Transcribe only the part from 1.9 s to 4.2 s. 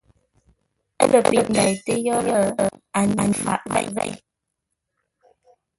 yórə́, a nyêr faʼ zêi.